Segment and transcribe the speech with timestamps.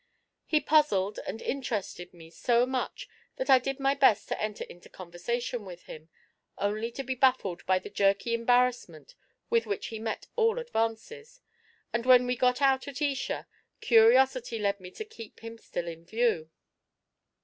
[0.47, 4.89] He puzzled and interested me so much that I did my best to enter into
[4.89, 6.09] conversation with him,
[6.57, 9.13] only to be baffled by the jerky embarrassment
[9.51, 11.41] with which he met all advances,
[11.93, 13.45] and when we got out at Esher,
[13.79, 16.49] curiosity led me to keep him still in view.